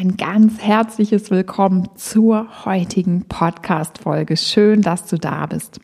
[0.00, 4.38] Ein ganz herzliches Willkommen zur heutigen Podcast-Folge.
[4.38, 5.78] Schön, dass du da bist.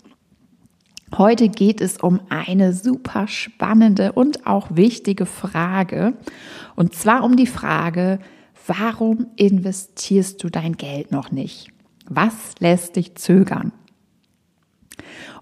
[1.18, 6.14] Heute geht es um eine super spannende und auch wichtige Frage.
[6.76, 8.18] Und zwar um die Frage,
[8.66, 11.68] warum investierst du dein Geld noch nicht?
[12.08, 13.70] Was lässt dich zögern?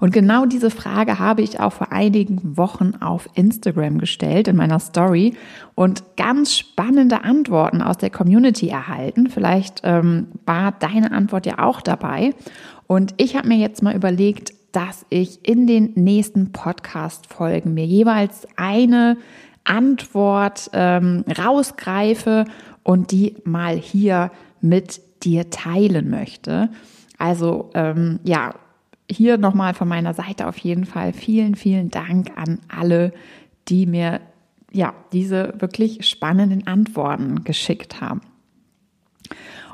[0.00, 4.78] Und genau diese Frage habe ich auch vor einigen Wochen auf Instagram gestellt in meiner
[4.78, 5.34] Story
[5.74, 9.28] und ganz spannende Antworten aus der Community erhalten.
[9.28, 12.34] Vielleicht ähm, war deine Antwort ja auch dabei.
[12.86, 18.46] Und ich habe mir jetzt mal überlegt, dass ich in den nächsten Podcast-Folgen mir jeweils
[18.56, 19.16] eine
[19.62, 22.44] Antwort ähm, rausgreife
[22.82, 26.70] und die mal hier mit dir teilen möchte.
[27.18, 28.54] Also ähm, ja,
[29.10, 33.12] hier nochmal von meiner Seite auf jeden Fall vielen, vielen Dank an alle,
[33.68, 34.20] die mir
[34.72, 38.20] ja diese wirklich spannenden Antworten geschickt haben.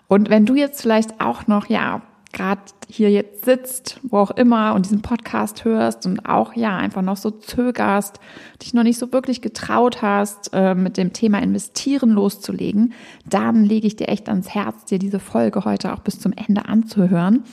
[0.09, 4.75] Und wenn du jetzt vielleicht auch noch ja gerade hier jetzt sitzt, wo auch immer
[4.75, 8.21] und diesen Podcast hörst und auch ja einfach noch so zögerst,
[8.63, 12.93] dich noch nicht so wirklich getraut hast, äh, mit dem Thema Investieren loszulegen,
[13.29, 16.67] dann lege ich dir echt ans Herz, dir diese Folge heute auch bis zum Ende
[16.67, 17.45] anzuhören.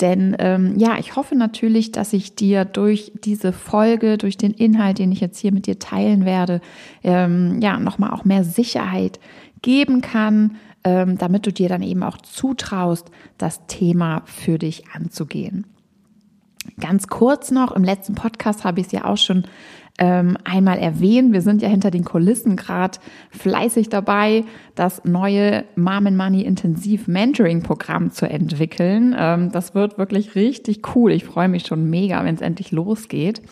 [0.00, 4.98] Denn ähm, ja, ich hoffe natürlich, dass ich dir durch diese Folge, durch den Inhalt,
[4.98, 6.60] den ich jetzt hier mit dir teilen werde,
[7.02, 9.20] ähm, ja, nochmal auch mehr Sicherheit
[9.60, 15.66] geben kann, damit du dir dann eben auch zutraust, das Thema für dich anzugehen.
[16.80, 19.44] Ganz kurz noch, im letzten Podcast habe ich es ja auch schon
[19.98, 21.32] ähm, einmal erwähnt.
[21.32, 22.98] Wir sind ja hinter den Kulissen gerade
[23.30, 24.44] fleißig dabei,
[24.74, 29.14] das neue Mom Money Intensiv Mentoring Programm zu entwickeln.
[29.18, 31.12] Ähm, das wird wirklich richtig cool.
[31.12, 33.42] Ich freue mich schon mega, wenn es endlich losgeht.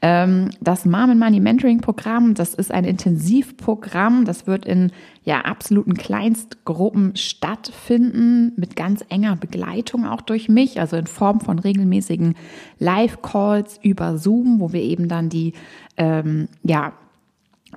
[0.00, 4.24] Ähm, das Mom Money Mentoring Programm, das ist ein Intensivprogramm.
[4.24, 4.90] Das wird in
[5.24, 11.58] ja absoluten Kleinstgruppen stattfinden mit ganz enger Begleitung auch durch mich, also in Form von
[11.58, 12.34] regelmäßigen
[12.78, 15.54] Live-Calls über Zoom, wo wir eben dann die
[15.96, 16.92] ähm, ja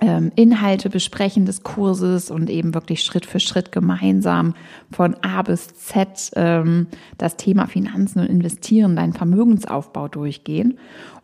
[0.00, 4.54] ähm, Inhalte besprechen des Kurses und eben wirklich Schritt für Schritt gemeinsam
[4.90, 10.78] von A bis Z ähm, das Thema Finanzen und Investieren, deinen Vermögensaufbau durchgehen.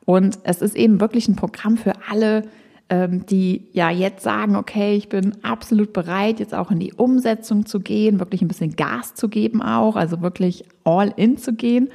[0.04, 2.42] Und es ist eben wirklich ein Programm für alle,
[2.90, 7.80] die ja jetzt sagen, okay, ich bin absolut bereit, jetzt auch in die Umsetzung zu
[7.80, 11.88] gehen, wirklich ein bisschen Gas zu geben auch, also wirklich all in zu gehen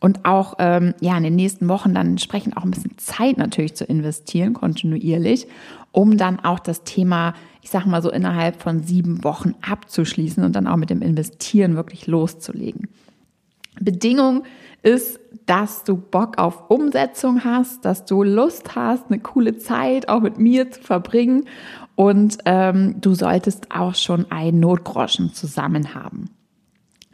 [0.00, 3.74] und auch ähm, ja in den nächsten Wochen dann entsprechend auch ein bisschen Zeit natürlich
[3.74, 5.46] zu investieren, kontinuierlich,
[5.92, 10.56] um dann auch das Thema, ich sag mal so innerhalb von sieben Wochen abzuschließen und
[10.56, 12.88] dann auch mit dem Investieren wirklich loszulegen.
[13.80, 14.44] Bedingung
[14.82, 20.20] ist, dass du Bock auf Umsetzung hast, dass du Lust hast, eine coole Zeit auch
[20.20, 21.44] mit mir zu verbringen
[21.94, 26.30] und ähm, du solltest auch schon einen Notgroschen zusammen haben.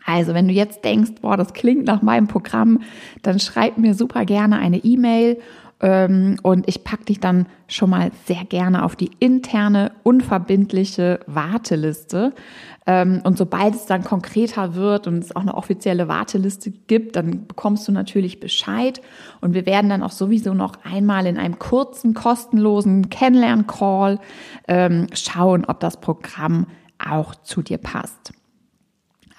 [0.05, 2.81] Also, wenn du jetzt denkst, boah, das klingt nach meinem Programm,
[3.23, 5.39] dann schreib mir super gerne eine E-Mail
[5.81, 12.33] und ich packe dich dann schon mal sehr gerne auf die interne, unverbindliche Warteliste.
[12.85, 17.47] Ähm, und sobald es dann konkreter wird und es auch eine offizielle Warteliste gibt, dann
[17.47, 19.01] bekommst du natürlich Bescheid.
[19.41, 24.19] Und wir werden dann auch sowieso noch einmal in einem kurzen, kostenlosen Kennenlern-Call
[24.67, 26.67] ähm, schauen, ob das Programm
[26.99, 28.33] auch zu dir passt.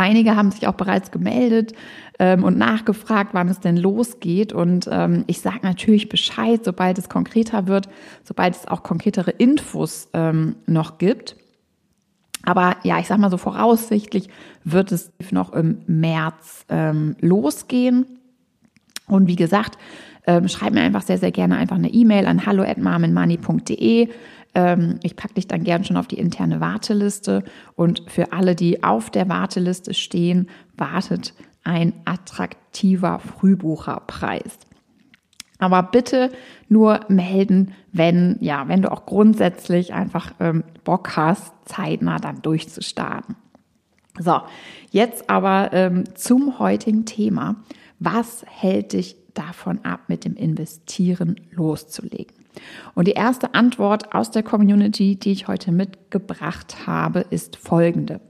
[0.02, 1.74] Einige haben sich auch bereits gemeldet
[2.20, 4.54] ähm, und nachgefragt, wann es denn losgeht.
[4.54, 7.90] Und ähm, ich sage natürlich Bescheid, sobald es konkreter wird,
[8.24, 11.36] sobald es auch konkretere Infos ähm, noch gibt.
[12.44, 14.30] Aber ja, ich sag mal so voraussichtlich
[14.64, 18.06] wird es noch im März ähm, losgehen.
[19.06, 19.78] Und wie gesagt,
[20.26, 24.08] ähm, schreib mir einfach sehr, sehr gerne einfach eine E-Mail an hallo@marmenmoney.de.
[24.56, 27.44] Ähm, ich packe dich dann gern schon auf die interne Warteliste.
[27.76, 34.60] Und für alle, die auf der Warteliste stehen, wartet ein attraktiver Frühbucherpreis.
[35.60, 36.32] Aber bitte
[36.70, 43.36] nur melden, wenn, ja, wenn du auch grundsätzlich einfach ähm, Bock hast, zeitnah dann durchzustarten.
[44.18, 44.42] So,
[44.92, 47.58] jetzt aber ähm, zum heutigen Thema.
[48.00, 52.39] Was hält dich davon ab, mit dem Investieren loszulegen?
[52.96, 58.22] Und die erste Antwort aus der Community, die ich heute mitgebracht habe, ist folgende.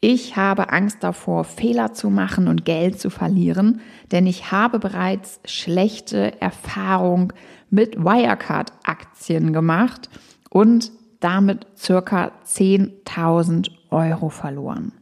[0.00, 3.80] Ich habe Angst davor, Fehler zu machen und Geld zu verlieren,
[4.12, 7.32] denn ich habe bereits schlechte Erfahrung
[7.70, 10.10] mit Wirecard-Aktien gemacht
[10.50, 14.92] und damit circa 10.000 Euro verloren.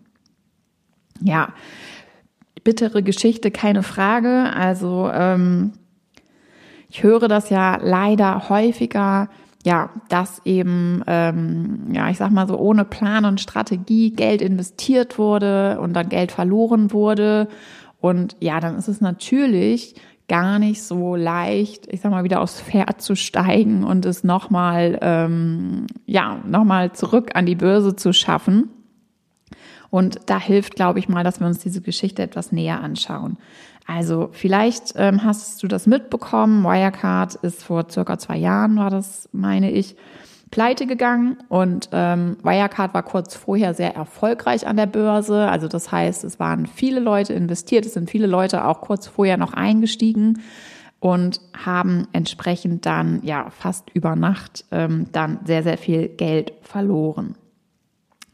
[1.20, 1.48] Ja,
[2.62, 4.52] bittere Geschichte, keine Frage.
[4.54, 5.72] Also ähm,
[6.92, 9.30] ich höre das ja leider häufiger,
[9.64, 15.18] ja, dass eben, ähm, ja, ich sag mal so, ohne Plan und Strategie Geld investiert
[15.18, 17.48] wurde und dann Geld verloren wurde.
[18.02, 19.94] Und ja, dann ist es natürlich
[20.28, 24.98] gar nicht so leicht, ich sag mal, wieder aufs Pferd zu steigen und es nochmal,
[25.00, 28.68] ähm, ja, nochmal zurück an die Börse zu schaffen.
[29.88, 33.38] Und da hilft, glaube ich mal, dass wir uns diese Geschichte etwas näher anschauen.
[33.86, 36.64] Also vielleicht ähm, hast du das mitbekommen.
[36.64, 39.96] Wirecard ist vor circa zwei Jahren, war das, meine ich,
[40.52, 45.48] pleite gegangen und ähm, Wirecard war kurz vorher sehr erfolgreich an der Börse.
[45.48, 49.38] Also das heißt, es waren viele Leute investiert, es sind viele Leute auch kurz vorher
[49.38, 50.42] noch eingestiegen
[51.00, 57.34] und haben entsprechend dann ja fast über Nacht ähm, dann sehr, sehr viel Geld verloren.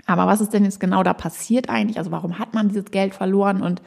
[0.05, 1.99] Aber was ist denn jetzt genau da passiert eigentlich?
[1.99, 3.81] Also warum hat man dieses Geld verloren und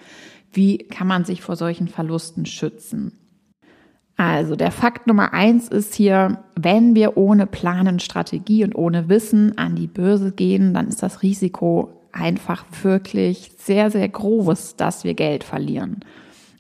[0.51, 3.18] wie kann man sich vor solchen Verlusten schützen?
[4.18, 9.57] Also der Fakt Nummer eins ist hier, wenn wir ohne Planen, Strategie und ohne Wissen
[9.57, 15.13] an die Börse gehen, dann ist das Risiko einfach wirklich sehr, sehr groß, dass wir
[15.13, 16.01] Geld verlieren.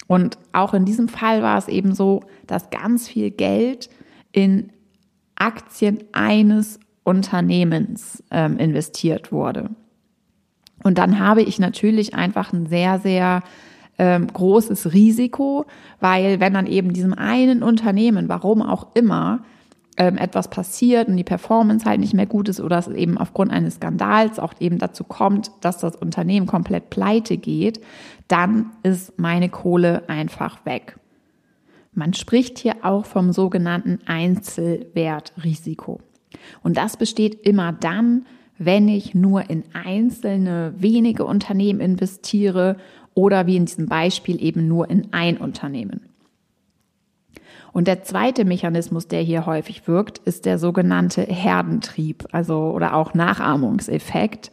[0.07, 3.89] Und auch in diesem Fall war es eben so, dass ganz viel Geld
[4.31, 4.71] in
[5.35, 9.69] Aktien eines Unternehmens ähm, investiert wurde.
[10.83, 13.43] Und dann habe ich natürlich einfach ein sehr, sehr
[13.97, 15.65] ähm, großes Risiko,
[15.99, 19.43] weil wenn dann eben diesem einen Unternehmen, warum auch immer,
[19.97, 23.51] ähm, etwas passiert und die Performance halt nicht mehr gut ist oder es eben aufgrund
[23.51, 27.81] eines Skandals auch eben dazu kommt, dass das Unternehmen komplett pleite geht,
[28.27, 30.97] dann ist meine Kohle einfach weg.
[31.93, 35.99] Man spricht hier auch vom sogenannten Einzelwertrisiko.
[36.63, 38.25] Und das besteht immer dann,
[38.57, 42.77] wenn ich nur in einzelne wenige Unternehmen investiere
[43.13, 46.01] oder wie in diesem Beispiel eben nur in ein Unternehmen.
[47.73, 53.13] Und der zweite Mechanismus, der hier häufig wirkt, ist der sogenannte Herdentrieb, also oder auch
[53.13, 54.51] Nachahmungseffekt.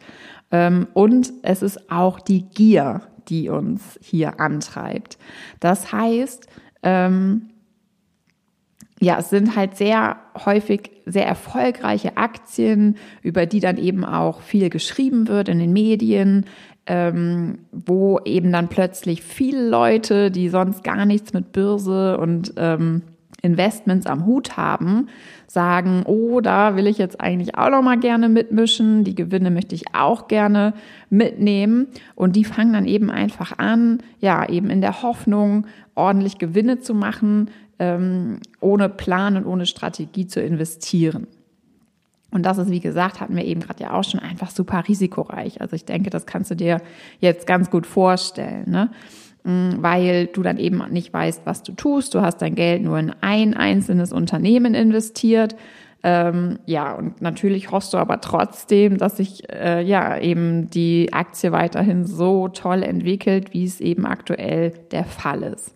[0.51, 5.17] Ähm, und es ist auch die Gier, die uns hier antreibt.
[5.59, 6.47] Das heißt,
[6.81, 7.49] ähm,
[9.01, 14.69] ja, es sind halt sehr häufig sehr erfolgreiche Aktien, über die dann eben auch viel
[14.69, 16.45] geschrieben wird in den Medien,
[16.89, 23.03] ähm, wo eben dann plötzlich viele Leute, die sonst gar nichts mit Börse und ähm,
[23.43, 25.07] Investments am Hut haben,
[25.47, 29.75] sagen, oh, da will ich jetzt eigentlich auch noch mal gerne mitmischen, die Gewinne möchte
[29.75, 30.73] ich auch gerne
[31.11, 36.79] mitnehmen und die fangen dann eben einfach an, ja, eben in der Hoffnung, ordentlich Gewinne
[36.79, 41.27] zu machen, ähm, ohne Plan und ohne Strategie zu investieren.
[42.31, 45.61] Und das ist, wie gesagt, hatten wir eben gerade ja auch schon einfach super risikoreich.
[45.61, 46.81] Also ich denke, das kannst du dir
[47.19, 48.91] jetzt ganz gut vorstellen, ne?
[49.43, 52.13] Mm, weil du dann eben nicht weißt, was du tust.
[52.13, 55.55] Du hast dein Geld nur in ein einzelnes Unternehmen investiert.
[56.01, 61.51] Ähm, ja, und natürlich hoffst du aber trotzdem, dass sich äh, ja eben die Aktie
[61.51, 65.75] weiterhin so toll entwickelt, wie es eben aktuell der Fall ist.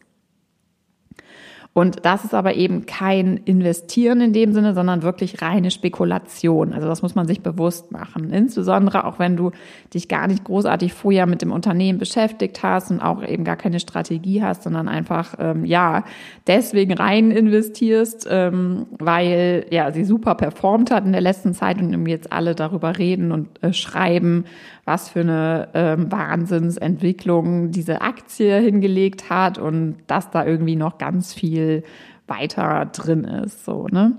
[1.74, 6.72] Und das ist aber eben kein Investieren in dem Sinne, sondern wirklich reine Spekulation.
[6.72, 8.32] Also das muss man sich bewusst machen.
[8.32, 9.50] Insbesondere auch wenn du
[9.92, 13.80] dich gar nicht großartig vorher mit dem Unternehmen beschäftigt hast und auch eben gar keine
[13.80, 16.04] Strategie hast, sondern einfach ähm, ja
[16.46, 22.06] deswegen rein investierst, ähm, weil ja sie super performt hat in der letzten Zeit und
[22.06, 24.46] jetzt alle darüber reden und äh, schreiben,
[24.86, 31.34] was für eine ähm, Wahnsinnsentwicklung diese Aktie hingelegt hat und dass da irgendwie noch ganz
[31.34, 31.84] viel
[32.28, 34.18] weiter drin ist, so, ne?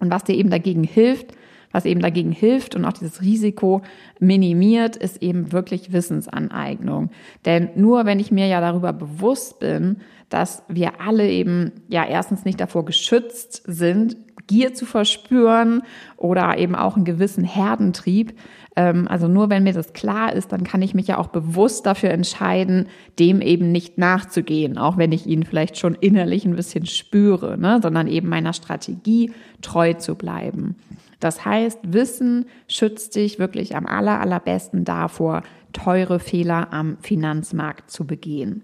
[0.00, 1.34] Und was dir eben dagegen hilft,
[1.72, 3.82] was eben dagegen hilft und auch dieses Risiko
[4.20, 7.10] minimiert, ist eben wirklich Wissensaneignung.
[7.44, 9.98] Denn nur wenn ich mir ja darüber bewusst bin,
[10.28, 15.82] dass wir alle eben ja erstens nicht davor geschützt sind, Gier zu verspüren
[16.16, 18.34] oder eben auch einen gewissen Herdentrieb,
[18.76, 21.86] ähm, also nur wenn mir das klar ist, dann kann ich mich ja auch bewusst
[21.86, 26.86] dafür entscheiden, dem eben nicht nachzugehen, auch wenn ich ihn vielleicht schon innerlich ein bisschen
[26.86, 27.80] spüre, ne?
[27.82, 29.32] sondern eben meiner Strategie
[29.62, 30.76] treu zu bleiben.
[31.20, 38.06] Das heißt, Wissen schützt dich wirklich am aller, allerbesten davor, teure Fehler am Finanzmarkt zu
[38.06, 38.62] begehen.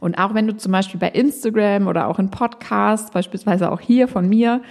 [0.00, 4.08] Und auch wenn du zum Beispiel bei Instagram oder auch in Podcasts, beispielsweise auch hier
[4.08, 4.62] von mir,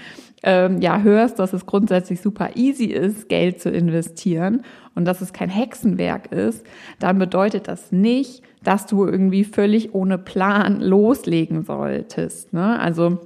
[0.43, 4.61] ähm, ja hörst, dass es grundsätzlich super easy ist, Geld zu investieren
[4.93, 6.65] und dass es kein Hexenwerk ist,
[6.99, 12.53] dann bedeutet das nicht, dass du irgendwie völlig ohne Plan loslegen solltest.
[12.53, 12.79] Ne?
[12.79, 13.19] Also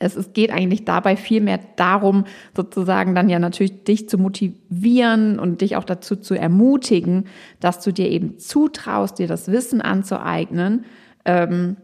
[0.00, 2.24] es, es geht eigentlich dabei viel mehr darum,
[2.56, 7.26] sozusagen dann ja natürlich dich zu motivieren und dich auch dazu zu ermutigen,
[7.60, 10.86] dass du dir eben zutraust, dir das Wissen anzueignen.
[11.24, 11.76] Ähm,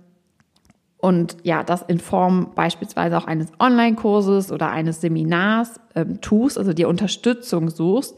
[0.96, 6.72] und ja, das in Form beispielsweise auch eines Online-Kurses oder eines Seminars ähm, tust, also
[6.72, 8.16] dir Unterstützung suchst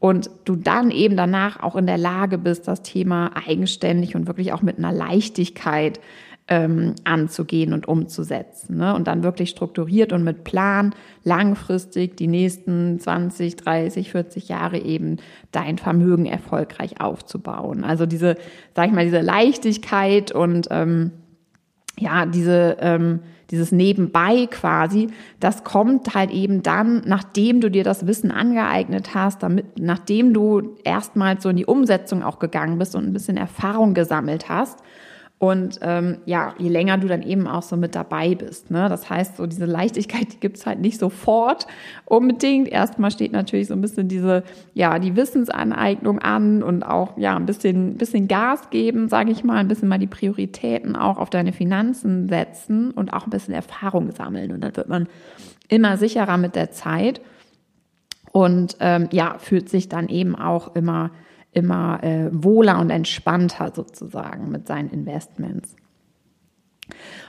[0.00, 4.52] und du dann eben danach auch in der Lage bist, das Thema eigenständig und wirklich
[4.52, 6.00] auch mit einer Leichtigkeit
[6.48, 8.76] ähm, anzugehen und umzusetzen.
[8.76, 8.94] Ne?
[8.94, 15.16] Und dann wirklich strukturiert und mit Plan langfristig die nächsten 20, 30, 40 Jahre eben
[15.50, 17.82] dein Vermögen erfolgreich aufzubauen.
[17.82, 18.36] Also diese,
[18.74, 21.10] sag ich mal, diese Leichtigkeit und ähm,
[21.98, 25.08] ja, diese, ähm, dieses Nebenbei quasi,
[25.40, 30.76] das kommt halt eben dann, nachdem du dir das Wissen angeeignet hast, damit, nachdem du
[30.84, 34.80] erstmals so in die Umsetzung auch gegangen bist und ein bisschen Erfahrung gesammelt hast.
[35.38, 38.70] Und ähm, ja, je länger du dann eben auch so mit dabei bist.
[38.70, 38.88] Ne?
[38.88, 41.66] Das heißt, so diese Leichtigkeit, die gibt's halt nicht sofort
[42.06, 42.68] unbedingt.
[42.68, 47.44] Erstmal steht natürlich so ein bisschen diese, ja, die Wissensaneignung an und auch ja ein
[47.44, 51.52] bisschen, bisschen Gas geben, sage ich mal, ein bisschen mal die Prioritäten auch auf deine
[51.52, 54.52] Finanzen setzen und auch ein bisschen Erfahrung sammeln.
[54.52, 55.06] Und dann wird man
[55.68, 57.20] immer sicherer mit der Zeit
[58.32, 61.10] und ähm, ja, fühlt sich dann eben auch immer
[61.56, 65.74] immer äh, wohler und entspannter sozusagen mit seinen Investments.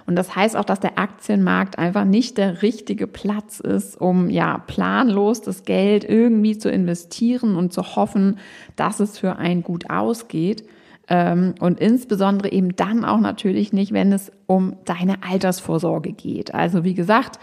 [0.05, 4.59] Und das heißt auch, dass der Aktienmarkt einfach nicht der richtige Platz ist, um ja
[4.59, 8.37] planlos das Geld irgendwie zu investieren und zu hoffen,
[8.75, 10.67] dass es für einen gut ausgeht.
[11.09, 16.53] Ähm, und insbesondere eben dann auch natürlich nicht, wenn es um deine Altersvorsorge geht.
[16.53, 17.39] Also wie gesagt,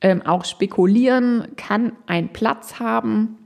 [0.00, 3.36] ähm, auch spekulieren kann einen Platz haben,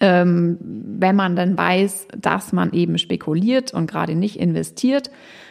[0.00, 5.10] ähm, wenn man dann weiß, dass man eben spekuliert und gerade nicht investiert.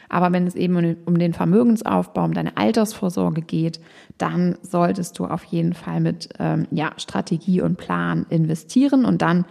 [0.10, 3.80] Aber wenn es eben um den Vermögensaufbau, um deine Altersvorsorge geht,
[4.18, 9.46] dann solltest du auf jeden Fall mit ähm, ja, Strategie und Plan investieren und dann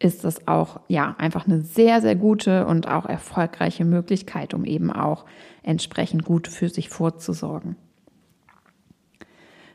[0.00, 4.90] ist das auch ja einfach eine sehr, sehr gute und auch erfolgreiche Möglichkeit, um eben
[4.90, 5.26] auch
[5.62, 7.76] entsprechend gut für sich vorzusorgen.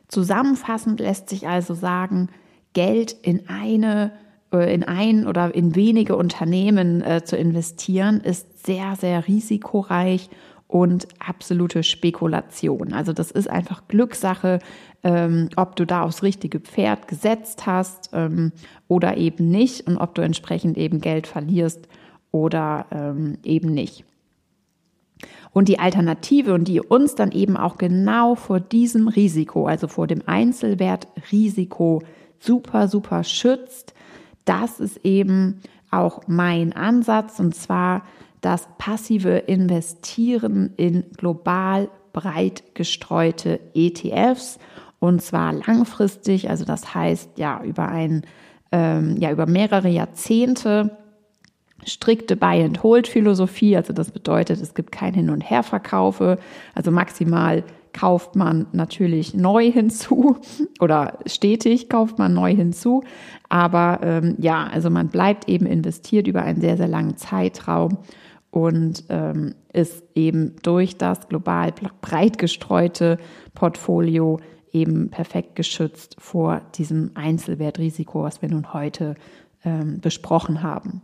[0.07, 2.29] Zusammenfassend lässt sich also sagen,
[2.73, 4.11] Geld in eine
[4.51, 10.29] in ein oder in wenige Unternehmen äh, zu investieren, ist sehr, sehr risikoreich
[10.67, 12.93] und absolute Spekulation.
[12.93, 14.59] Also das ist einfach Glückssache,
[15.03, 18.51] ähm, ob du da aufs richtige Pferd gesetzt hast ähm,
[18.87, 21.87] oder eben nicht und ob du entsprechend eben Geld verlierst
[22.31, 24.03] oder ähm, eben nicht.
[25.51, 30.07] Und die Alternative und die uns dann eben auch genau vor diesem Risiko, also vor
[30.07, 32.01] dem Einzelwertrisiko
[32.39, 33.93] super, super schützt,
[34.45, 35.61] das ist eben
[35.91, 38.03] auch mein Ansatz und zwar
[38.41, 44.59] das passive Investieren in global breit gestreute ETFs
[44.99, 48.23] und zwar langfristig, also das heißt ja über ein
[48.71, 50.97] ähm, ja über mehrere Jahrzehnte.
[51.87, 56.39] Strikte Buy-and-Hold-Philosophie, also das bedeutet, es gibt kein Hin- und Herverkaufe,
[56.73, 57.63] also maximal
[57.95, 60.37] kauft man natürlich neu hinzu
[60.81, 63.03] oder stetig kauft man neu hinzu.
[63.47, 67.97] Aber ähm, ja, also man bleibt eben investiert über einen sehr, sehr langen Zeitraum
[68.51, 73.17] und ähm, ist eben durch das global breit gestreute
[73.53, 74.39] Portfolio
[74.71, 79.15] eben perfekt geschützt vor diesem Einzelwertrisiko, was wir nun heute
[79.63, 81.01] ähm, besprochen haben.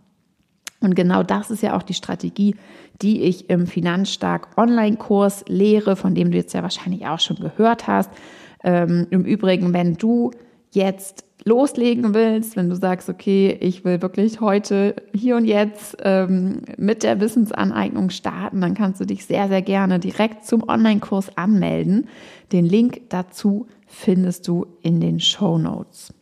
[0.81, 2.55] Und genau das ist ja auch die Strategie,
[3.01, 7.87] die ich im Finanzstark Online-Kurs lehre, von dem du jetzt ja wahrscheinlich auch schon gehört
[7.87, 8.09] hast.
[8.63, 10.31] Ähm, Im Übrigen, wenn du
[10.71, 16.61] jetzt loslegen willst, wenn du sagst, okay, ich will wirklich heute, hier und jetzt ähm,
[16.77, 22.07] mit der Wissensaneignung starten, dann kannst du dich sehr, sehr gerne direkt zum Online-Kurs anmelden.
[22.51, 26.13] Den Link dazu findest du in den Show Notes.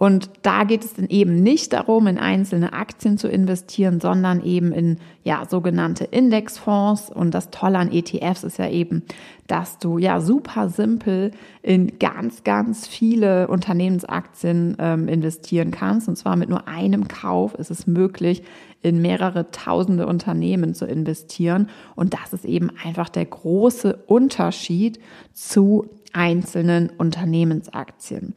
[0.00, 4.72] Und da geht es dann eben nicht darum, in einzelne Aktien zu investieren, sondern eben
[4.72, 7.10] in ja sogenannte Indexfonds.
[7.10, 9.02] Und das Tolle an ETFs ist ja eben,
[9.50, 16.08] dass du ja super simpel in ganz, ganz viele Unternehmensaktien ähm, investieren kannst.
[16.08, 18.44] Und zwar mit nur einem Kauf ist es möglich,
[18.82, 21.68] in mehrere tausende Unternehmen zu investieren.
[21.96, 25.00] Und das ist eben einfach der große Unterschied
[25.32, 28.34] zu einzelnen Unternehmensaktien.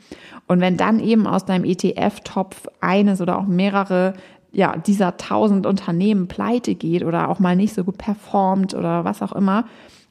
[0.47, 4.13] Und wenn dann eben aus deinem ETF-Topf eines oder auch mehrere
[4.51, 9.21] ja, dieser tausend Unternehmen pleite geht oder auch mal nicht so gut performt oder was
[9.21, 9.65] auch immer,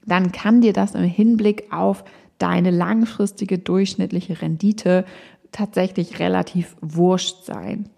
[0.04, 2.04] dann kann dir das im Hinblick auf
[2.38, 5.04] deine langfristige durchschnittliche Rendite
[5.52, 7.88] tatsächlich relativ wurscht sein.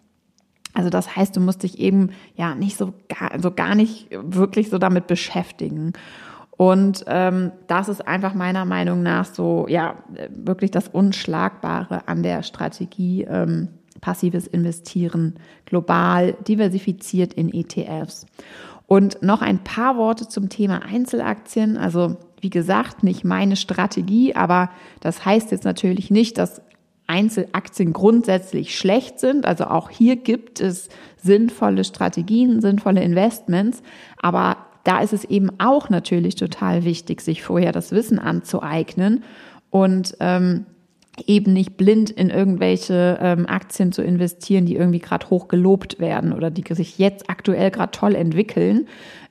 [0.75, 4.71] Also das heißt, du musst dich eben ja nicht so gar, also gar nicht wirklich
[4.71, 5.93] so damit beschäftigen.
[6.57, 9.97] Und ähm, das ist einfach meiner Meinung nach so, ja,
[10.31, 13.69] wirklich das Unschlagbare an der Strategie ähm,
[14.01, 15.35] passives Investieren
[15.65, 18.27] global, diversifiziert in ETFs.
[18.87, 21.77] Und noch ein paar Worte zum Thema Einzelaktien.
[21.77, 26.61] Also wie gesagt, nicht meine Strategie, aber das heißt jetzt natürlich nicht, dass
[27.07, 29.47] Einzelaktien grundsätzlich schlecht sind.
[29.47, 33.83] Also auch hier gibt es sinnvolle Strategien, sinnvolle Investments.
[34.21, 39.25] Aber da ist es eben auch natürlich total wichtig, sich vorher das Wissen anzueignen
[39.71, 40.67] und ähm,
[41.27, 46.33] eben nicht blind in irgendwelche ähm, Aktien zu investieren, die irgendwie gerade hoch gelobt werden
[46.33, 48.87] oder die sich jetzt aktuell gerade toll entwickeln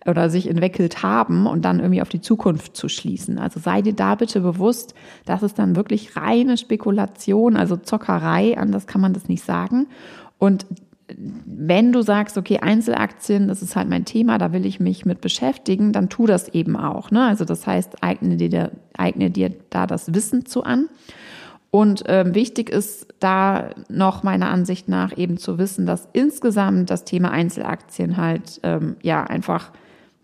[0.05, 3.37] oder sich entwickelt haben und dann irgendwie auf die Zukunft zu schließen.
[3.37, 4.93] Also sei dir da bitte bewusst,
[5.25, 9.87] das ist dann wirklich reine Spekulation, also Zockerei, anders kann man das nicht sagen.
[10.39, 10.65] Und
[11.17, 15.21] wenn du sagst, okay, Einzelaktien, das ist halt mein Thema, da will ich mich mit
[15.21, 17.11] beschäftigen, dann tu das eben auch.
[17.11, 17.25] Ne?
[17.25, 20.89] Also das heißt, eigne dir, eigne dir da das Wissen zu an.
[21.75, 27.03] Und ähm, wichtig ist da noch meiner Ansicht nach eben zu wissen, dass insgesamt das
[27.03, 29.72] Thema Einzelaktien halt ähm, ja einfach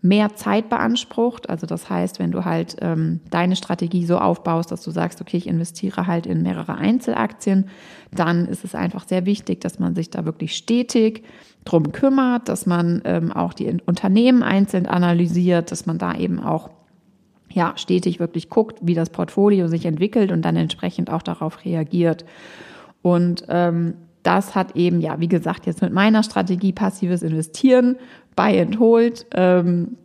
[0.00, 1.50] mehr Zeit beansprucht.
[1.50, 5.38] Also das heißt, wenn du halt ähm, deine Strategie so aufbaust, dass du sagst, okay,
[5.38, 7.66] ich investiere halt in mehrere Einzelaktien,
[8.14, 11.24] dann ist es einfach sehr wichtig, dass man sich da wirklich stetig
[11.64, 16.70] drum kümmert, dass man ähm, auch die Unternehmen einzeln analysiert, dass man da eben auch
[17.52, 22.24] ja, stetig wirklich guckt, wie das Portfolio sich entwickelt und dann entsprechend auch darauf reagiert.
[23.02, 27.96] Und ähm, das hat eben, ja, wie gesagt, jetzt mit meiner Strategie passives Investieren,
[28.36, 29.96] Buy and Hold, ähm,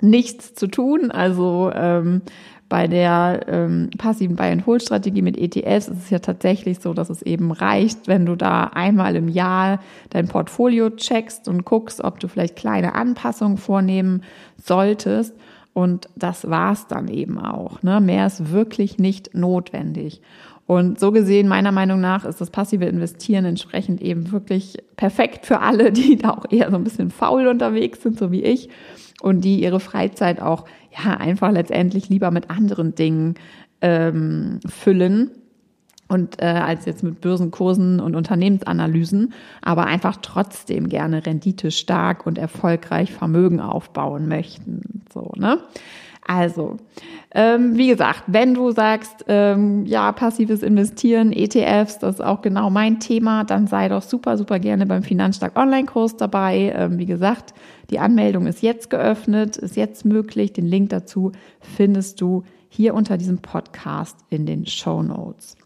[0.00, 1.10] nichts zu tun.
[1.10, 2.22] Also ähm,
[2.70, 7.50] bei der ähm, passiven Buy-and-Hold-Strategie mit ETFs ist es ja tatsächlich so, dass es eben
[7.50, 12.54] reicht, wenn du da einmal im Jahr dein Portfolio checkst und guckst, ob du vielleicht
[12.54, 14.22] kleine Anpassungen vornehmen
[14.56, 15.34] solltest.
[15.72, 17.82] Und das war's dann eben auch.
[17.82, 18.00] Ne?
[18.00, 20.20] Mehr ist wirklich nicht notwendig.
[20.66, 25.60] Und so gesehen, meiner Meinung nach, ist das passive Investieren entsprechend eben wirklich perfekt für
[25.60, 28.68] alle, die da auch eher so ein bisschen faul unterwegs sind, so wie ich,
[29.20, 33.34] und die ihre Freizeit auch ja einfach letztendlich lieber mit anderen Dingen
[33.80, 35.32] ähm, füllen
[36.10, 42.38] und äh, als jetzt mit Börsenkursen und Unternehmensanalysen, aber einfach trotzdem gerne Rendite stark und
[42.38, 44.99] erfolgreich Vermögen aufbauen möchten.
[45.12, 45.58] So, ne?
[46.26, 46.76] Also,
[47.32, 52.70] ähm, wie gesagt, wenn du sagst, ähm, ja, passives Investieren, ETFs, das ist auch genau
[52.70, 56.72] mein Thema, dann sei doch super, super gerne beim Finanzstark Online-Kurs dabei.
[56.76, 57.54] Ähm, wie gesagt,
[57.90, 60.52] die Anmeldung ist jetzt geöffnet, ist jetzt möglich.
[60.52, 65.56] Den Link dazu findest du hier unter diesem Podcast in den Show Notes.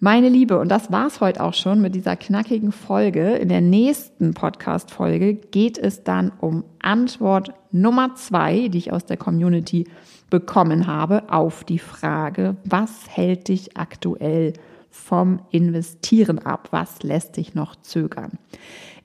[0.00, 3.34] Meine Liebe, und das war's heute auch schon mit dieser knackigen Folge.
[3.34, 9.16] In der nächsten Podcast-Folge geht es dann um Antwort Nummer zwei, die ich aus der
[9.16, 9.88] Community
[10.30, 14.52] bekommen habe, auf die Frage, was hält dich aktuell
[14.88, 16.68] vom Investieren ab?
[16.70, 18.38] Was lässt dich noch zögern?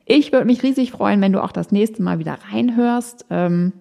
[0.05, 3.25] Ich würde mich riesig freuen, wenn du auch das nächste Mal wieder reinhörst.
[3.31, 3.73] Ähm,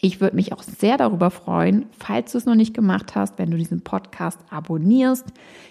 [0.00, 3.50] ich würde mich auch sehr darüber freuen, falls du es noch nicht gemacht hast, wenn
[3.50, 5.26] du diesen Podcast abonnierst,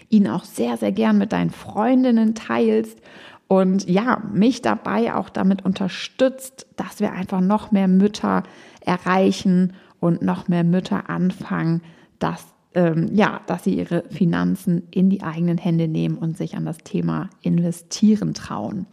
[0.09, 2.99] ihn auch sehr, sehr gern mit deinen Freundinnen teilst
[3.47, 8.43] und ja, mich dabei auch damit unterstützt, dass wir einfach noch mehr Mütter
[8.81, 11.81] erreichen und noch mehr Mütter anfangen,
[12.19, 16.65] dass ähm, ja, dass sie ihre Finanzen in die eigenen Hände nehmen und sich an
[16.65, 18.85] das Thema investieren trauen.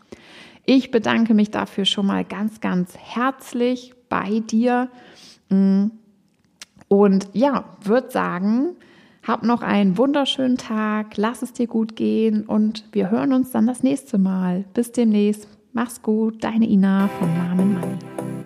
[0.64, 4.88] Ich bedanke mich dafür schon mal ganz, ganz herzlich bei dir.
[5.54, 5.90] Mm.
[6.88, 8.76] Und ja, würde sagen,
[9.26, 13.66] hab noch einen wunderschönen Tag, lass es dir gut gehen und wir hören uns dann
[13.66, 14.64] das nächste Mal.
[14.74, 15.48] Bis demnächst.
[15.72, 18.43] Mach's gut, deine Ina von Namen Money.